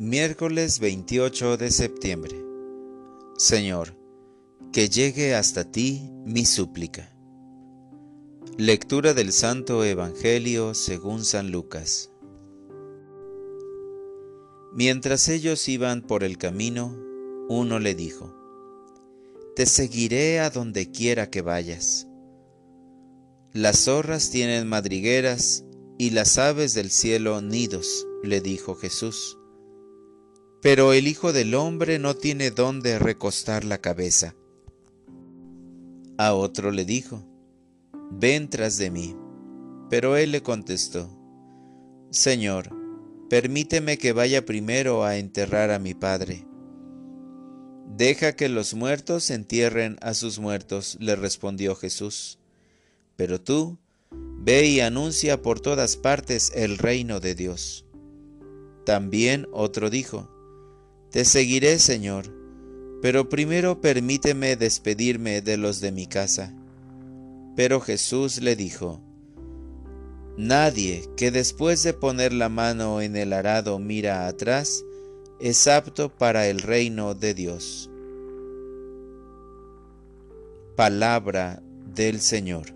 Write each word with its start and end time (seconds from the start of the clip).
Miércoles 0.00 0.78
28 0.78 1.56
de 1.56 1.72
septiembre. 1.72 2.36
Señor, 3.36 3.96
que 4.72 4.88
llegue 4.88 5.34
hasta 5.34 5.64
ti 5.64 6.08
mi 6.24 6.44
súplica. 6.44 7.12
Lectura 8.56 9.12
del 9.12 9.32
Santo 9.32 9.82
Evangelio 9.82 10.74
según 10.74 11.24
San 11.24 11.50
Lucas. 11.50 12.12
Mientras 14.72 15.28
ellos 15.28 15.68
iban 15.68 16.02
por 16.02 16.22
el 16.22 16.38
camino, 16.38 16.96
uno 17.48 17.80
le 17.80 17.96
dijo, 17.96 18.32
Te 19.56 19.66
seguiré 19.66 20.38
a 20.38 20.50
donde 20.50 20.92
quiera 20.92 21.28
que 21.28 21.42
vayas. 21.42 22.06
Las 23.52 23.86
zorras 23.86 24.30
tienen 24.30 24.68
madrigueras 24.68 25.64
y 25.98 26.10
las 26.10 26.38
aves 26.38 26.72
del 26.74 26.90
cielo 26.90 27.40
nidos, 27.40 28.06
le 28.22 28.40
dijo 28.40 28.76
Jesús 28.76 29.37
pero 30.60 30.92
el 30.92 31.06
Hijo 31.06 31.32
del 31.32 31.54
Hombre 31.54 31.98
no 31.98 32.14
tiene 32.14 32.50
dónde 32.50 32.98
recostar 32.98 33.64
la 33.64 33.78
cabeza. 33.78 34.34
A 36.16 36.34
otro 36.34 36.72
le 36.72 36.84
dijo, 36.84 37.24
Ven 38.10 38.48
tras 38.48 38.78
de 38.78 38.90
mí. 38.90 39.16
Pero 39.90 40.16
él 40.16 40.32
le 40.32 40.42
contestó, 40.42 41.08
Señor, 42.10 42.70
permíteme 43.30 43.98
que 43.98 44.12
vaya 44.12 44.44
primero 44.44 45.04
a 45.04 45.16
enterrar 45.16 45.70
a 45.70 45.78
mi 45.78 45.94
Padre. 45.94 46.46
Deja 47.96 48.34
que 48.34 48.48
los 48.48 48.74
muertos 48.74 49.30
entierren 49.30 49.96
a 50.02 50.14
sus 50.14 50.38
muertos, 50.38 50.96
le 51.00 51.16
respondió 51.16 51.74
Jesús. 51.74 52.38
Pero 53.16 53.40
tú, 53.40 53.78
ve 54.10 54.66
y 54.66 54.80
anuncia 54.80 55.40
por 55.40 55.60
todas 55.60 55.96
partes 55.96 56.52
el 56.54 56.78
reino 56.78 57.20
de 57.20 57.34
Dios. 57.34 57.86
También 58.84 59.46
otro 59.52 59.90
dijo, 59.90 60.37
te 61.10 61.24
seguiré, 61.24 61.78
Señor, 61.78 62.26
pero 63.00 63.28
primero 63.28 63.80
permíteme 63.80 64.56
despedirme 64.56 65.40
de 65.40 65.56
los 65.56 65.80
de 65.80 65.92
mi 65.92 66.06
casa. 66.06 66.54
Pero 67.56 67.80
Jesús 67.80 68.40
le 68.40 68.56
dijo, 68.56 69.00
Nadie 70.36 71.08
que 71.16 71.32
después 71.32 71.82
de 71.82 71.94
poner 71.94 72.32
la 72.32 72.48
mano 72.48 73.00
en 73.00 73.16
el 73.16 73.32
arado 73.32 73.78
mira 73.78 74.28
atrás, 74.28 74.84
es 75.40 75.66
apto 75.66 76.10
para 76.10 76.46
el 76.46 76.60
reino 76.60 77.14
de 77.14 77.34
Dios. 77.34 77.90
Palabra 80.76 81.60
del 81.94 82.20
Señor. 82.20 82.66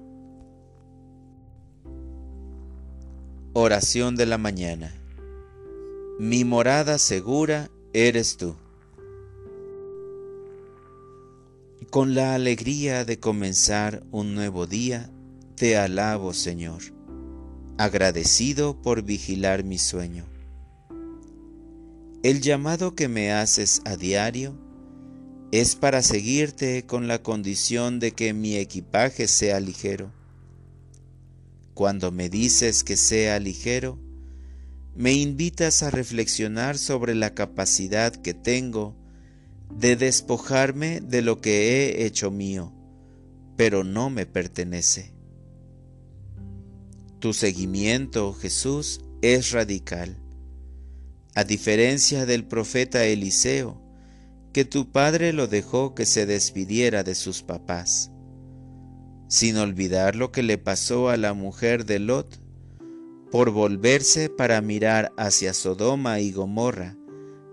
Oración 3.52 4.16
de 4.16 4.26
la 4.26 4.38
mañana. 4.38 4.92
Mi 6.18 6.44
morada 6.44 6.98
segura 6.98 7.70
eres 7.92 8.36
tú. 8.36 8.54
Con 11.90 12.14
la 12.14 12.34
alegría 12.34 13.04
de 13.04 13.18
comenzar 13.18 14.02
un 14.10 14.34
nuevo 14.34 14.66
día, 14.66 15.10
te 15.56 15.76
alabo, 15.76 16.32
Señor, 16.32 16.82
agradecido 17.76 18.80
por 18.80 19.02
vigilar 19.02 19.62
mi 19.62 19.78
sueño. 19.78 20.24
El 22.22 22.40
llamado 22.40 22.94
que 22.94 23.08
me 23.08 23.32
haces 23.32 23.82
a 23.84 23.96
diario 23.96 24.54
es 25.50 25.76
para 25.76 26.00
seguirte 26.00 26.86
con 26.86 27.08
la 27.08 27.22
condición 27.22 28.00
de 28.00 28.12
que 28.12 28.32
mi 28.32 28.56
equipaje 28.56 29.28
sea 29.28 29.60
ligero. 29.60 30.10
Cuando 31.74 32.10
me 32.10 32.30
dices 32.30 32.84
que 32.84 32.96
sea 32.96 33.38
ligero, 33.38 33.98
me 34.94 35.12
invitas 35.12 35.82
a 35.82 35.90
reflexionar 35.90 36.76
sobre 36.76 37.14
la 37.14 37.34
capacidad 37.34 38.14
que 38.14 38.34
tengo 38.34 38.96
de 39.70 39.96
despojarme 39.96 41.00
de 41.00 41.22
lo 41.22 41.40
que 41.40 41.88
he 41.88 42.04
hecho 42.04 42.30
mío, 42.30 42.74
pero 43.56 43.84
no 43.84 44.10
me 44.10 44.26
pertenece. 44.26 45.14
Tu 47.20 47.32
seguimiento, 47.32 48.34
Jesús, 48.34 49.00
es 49.22 49.52
radical. 49.52 50.18
A 51.34 51.44
diferencia 51.44 52.26
del 52.26 52.44
profeta 52.44 53.04
Eliseo, 53.04 53.80
que 54.52 54.66
tu 54.66 54.92
padre 54.92 55.32
lo 55.32 55.46
dejó 55.46 55.94
que 55.94 56.04
se 56.04 56.26
despidiera 56.26 57.04
de 57.04 57.14
sus 57.14 57.42
papás, 57.42 58.10
sin 59.28 59.56
olvidar 59.56 60.16
lo 60.16 60.30
que 60.30 60.42
le 60.42 60.58
pasó 60.58 61.08
a 61.08 61.16
la 61.16 61.32
mujer 61.32 61.86
de 61.86 62.00
Lot, 62.00 62.41
por 63.32 63.50
volverse 63.50 64.28
para 64.28 64.60
mirar 64.60 65.14
hacia 65.16 65.54
Sodoma 65.54 66.20
y 66.20 66.32
Gomorra, 66.32 66.98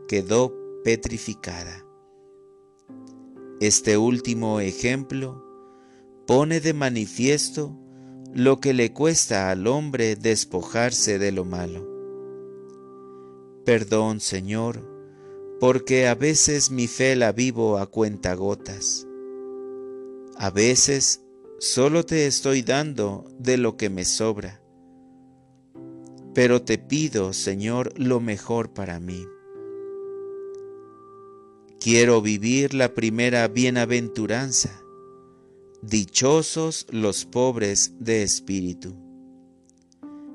quedó 0.09 0.53
petrificada. 0.83 1.85
Este 3.61 3.97
último 3.97 4.59
ejemplo 4.59 5.41
pone 6.27 6.59
de 6.59 6.73
manifiesto 6.73 7.79
lo 8.33 8.59
que 8.59 8.73
le 8.73 8.91
cuesta 8.91 9.49
al 9.49 9.67
hombre 9.67 10.17
despojarse 10.17 11.17
de 11.17 11.31
lo 11.31 11.45
malo. 11.45 11.87
Perdón, 13.63 14.19
Señor, 14.19 14.85
porque 15.61 16.09
a 16.09 16.15
veces 16.15 16.71
mi 16.71 16.87
fe 16.87 17.15
la 17.15 17.31
vivo 17.31 17.77
a 17.77 17.85
cuentagotas. 17.85 19.07
A 20.35 20.49
veces 20.49 21.23
solo 21.57 22.05
te 22.05 22.27
estoy 22.27 22.63
dando 22.63 23.23
de 23.39 23.57
lo 23.57 23.77
que 23.77 23.89
me 23.89 24.03
sobra 24.03 24.61
pero 26.39 26.61
te 26.61 26.77
pido, 26.77 27.33
Señor, 27.33 27.91
lo 27.99 28.21
mejor 28.21 28.71
para 28.73 29.01
mí. 29.01 29.27
Quiero 31.81 32.21
vivir 32.21 32.73
la 32.73 32.93
primera 32.93 33.45
bienaventuranza. 33.49 34.81
Dichosos 35.81 36.87
los 36.91 37.25
pobres 37.25 37.91
de 37.99 38.23
espíritu. 38.23 38.95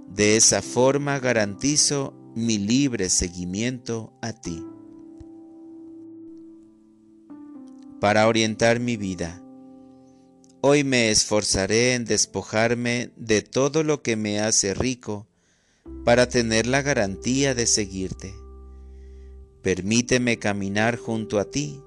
De 0.06 0.37
esa 0.37 0.60
forma 0.60 1.19
garantizo 1.20 2.12
mi 2.34 2.59
libre 2.59 3.09
seguimiento 3.09 4.12
a 4.21 4.34
ti. 4.34 4.62
Para 7.98 8.28
orientar 8.28 8.78
mi 8.78 8.98
vida, 8.98 9.42
hoy 10.60 10.84
me 10.84 11.10
esforzaré 11.10 11.94
en 11.94 12.04
despojarme 12.04 13.10
de 13.16 13.41
todo 13.41 13.82
lo 13.82 14.03
que 14.03 14.16
me 14.16 14.41
hace 14.41 14.75
rico 14.75 15.28
para 16.05 16.28
tener 16.28 16.67
la 16.67 16.83
garantía 16.83 17.55
de 17.55 17.67
seguirte. 17.67 18.34
Permíteme 19.62 20.39
caminar 20.39 20.99
junto 20.99 21.39
a 21.39 21.47
ti, 21.47 21.81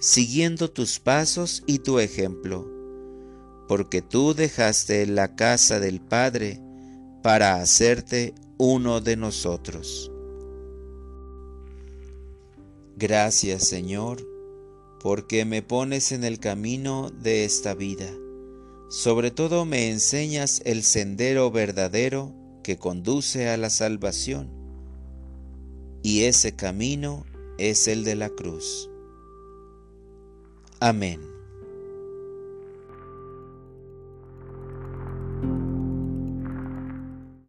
siguiendo 0.00 0.70
tus 0.70 0.98
pasos 0.98 1.62
y 1.66 1.78
tu 1.78 2.00
ejemplo, 2.00 2.68
porque 3.68 4.02
tú 4.02 4.34
dejaste 4.34 5.06
la 5.06 5.36
casa 5.36 5.78
del 5.78 6.00
Padre 6.00 6.60
para 7.22 7.60
hacerte 7.60 8.34
uno 8.58 9.00
de 9.00 9.16
nosotros. 9.16 10.10
Gracias 12.96 13.68
Señor, 13.68 14.26
porque 15.00 15.44
me 15.44 15.62
pones 15.62 16.12
en 16.12 16.24
el 16.24 16.40
camino 16.40 17.10
de 17.10 17.44
esta 17.44 17.74
vida. 17.74 18.10
Sobre 18.88 19.30
todo 19.30 19.64
me 19.64 19.88
enseñas 19.88 20.60
el 20.64 20.82
sendero 20.82 21.50
verdadero 21.52 22.39
que 22.62 22.78
conduce 22.78 23.48
a 23.48 23.56
la 23.56 23.70
salvación, 23.70 24.50
y 26.02 26.24
ese 26.24 26.56
camino 26.56 27.24
es 27.58 27.88
el 27.88 28.04
de 28.04 28.14
la 28.14 28.30
cruz. 28.30 28.90
Amén. 30.80 31.29